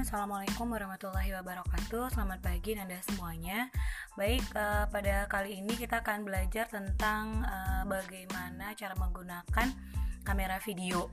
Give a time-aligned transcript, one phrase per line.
[0.00, 2.08] Assalamualaikum warahmatullahi wabarakatuh.
[2.16, 3.68] Selamat pagi Anda semuanya.
[4.16, 9.68] Baik, uh, pada kali ini kita akan belajar tentang uh, Bagaimana cara menggunakan
[10.24, 11.12] kamera video.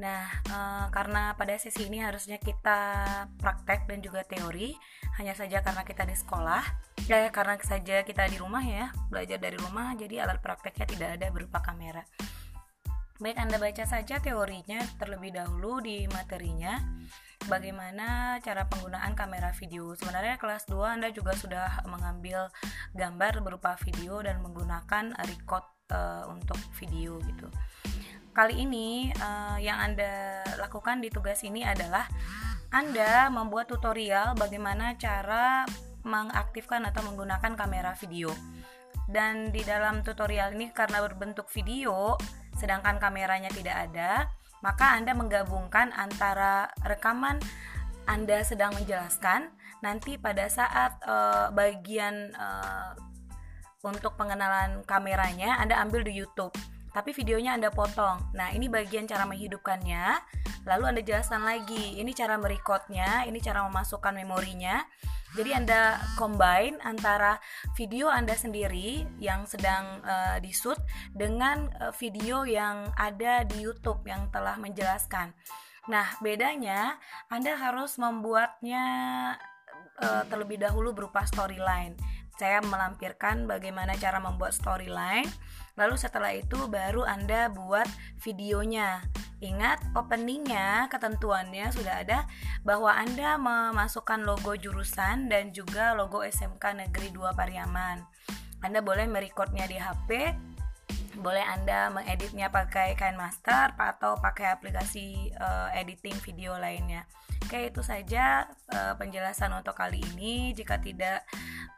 [0.00, 2.80] Nah, uh, karena pada sesi ini harusnya kita
[3.36, 4.72] praktek dan juga teori
[5.20, 6.64] Hanya saja karena kita di sekolah
[7.06, 11.26] Ya, karena saja kita di rumah ya Belajar dari rumah, jadi alat prakteknya tidak ada
[11.28, 12.02] berupa kamera.
[13.20, 16.82] Baik, Anda baca saja teorinya terlebih dahulu di materinya
[17.46, 19.92] bagaimana cara penggunaan kamera video.
[19.96, 22.48] Sebenarnya kelas 2 Anda juga sudah mengambil
[22.96, 27.48] gambar berupa video dan menggunakan record uh, untuk video gitu.
[28.34, 32.08] Kali ini uh, yang Anda lakukan di tugas ini adalah
[32.74, 35.62] Anda membuat tutorial bagaimana cara
[36.02, 38.32] mengaktifkan atau menggunakan kamera video.
[39.04, 42.16] Dan di dalam tutorial ini karena berbentuk video
[42.54, 44.30] sedangkan kameranya tidak ada,
[44.64, 47.36] maka Anda menggabungkan antara rekaman
[48.08, 49.52] Anda sedang menjelaskan
[49.84, 52.96] nanti pada saat uh, bagian uh,
[53.84, 56.56] untuk pengenalan kameranya Anda ambil di YouTube
[56.94, 58.30] tapi videonya Anda potong.
[58.38, 60.22] Nah, ini bagian cara menghidupkannya.
[60.64, 64.86] Lalu Anda jelaskan lagi, ini cara merekodnya, ini cara memasukkan memorinya.
[65.34, 67.42] Jadi Anda combine antara
[67.74, 70.78] video Anda sendiri yang sedang uh, di shoot
[71.10, 75.34] dengan uh, video yang ada di YouTube yang telah menjelaskan.
[75.90, 78.86] Nah, bedanya Anda harus membuatnya
[79.98, 81.98] uh, terlebih dahulu berupa storyline.
[82.34, 85.30] Saya melampirkan bagaimana cara membuat storyline.
[85.78, 87.86] Lalu setelah itu baru Anda buat
[88.22, 89.02] videonya.
[89.42, 92.24] Ingat openingnya ketentuannya sudah ada
[92.64, 98.02] bahwa Anda memasukkan logo jurusan dan juga logo SMK Negeri 2 Pariaman.
[98.64, 100.32] Anda boleh merekodnya di HP,
[101.20, 107.04] boleh Anda mengeditnya pakai KineMaster atau pakai aplikasi uh, editing video lainnya.
[107.54, 110.50] Oke, itu saja uh, penjelasan untuk kali ini.
[110.58, 111.22] Jika tidak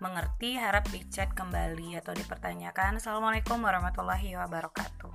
[0.00, 2.96] mengerti, harap dicek kembali atau dipertanyakan.
[2.96, 5.12] Assalamualaikum warahmatullahi wabarakatuh.